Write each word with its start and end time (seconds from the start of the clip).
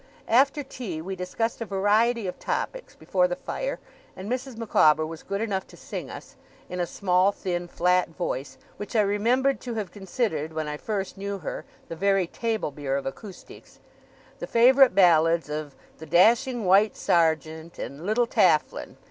After 0.27 0.63
tea, 0.63 0.99
we 0.99 1.15
discussed 1.15 1.61
a 1.61 1.65
variety 1.67 2.25
of 2.25 2.39
topics 2.39 2.95
before 2.95 3.27
the 3.27 3.35
fire; 3.35 3.79
and 4.15 4.27
Mrs. 4.27 4.57
Micawber 4.57 5.05
was 5.05 5.21
good 5.21 5.41
enough 5.41 5.67
to 5.67 5.77
sing 5.77 6.09
us 6.09 6.37
(in 6.69 6.79
a 6.79 6.87
small, 6.87 7.31
thin, 7.31 7.67
flat 7.67 8.09
voice, 8.09 8.57
which 8.77 8.95
I 8.95 9.01
remembered 9.01 9.61
to 9.61 9.75
have 9.75 9.91
considered, 9.91 10.53
when 10.53 10.67
I 10.67 10.75
first 10.77 11.19
knew 11.19 11.37
her, 11.37 11.65
the 11.87 11.95
very 11.95 12.25
table 12.25 12.71
beer 12.71 12.97
of 12.97 13.05
acoustics) 13.05 13.79
the 14.39 14.47
favourite 14.47 14.95
ballads 14.95 15.49
of 15.51 15.75
'The 15.99 16.07
Dashing 16.07 16.65
White 16.65 16.97
Sergeant', 16.97 17.77
and 17.77 18.03
'Little 18.03 18.25
Tafflin'. 18.25 18.97